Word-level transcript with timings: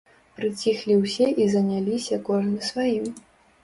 Прыціхлі 0.37 0.95
ўсе 1.03 1.29
і 1.43 1.49
заняліся 1.53 2.23
кожны 2.31 2.59
сваім. 2.75 3.05